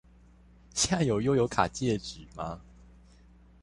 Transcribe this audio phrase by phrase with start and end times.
[0.73, 2.59] 現在有悠遊卡戒指嗎？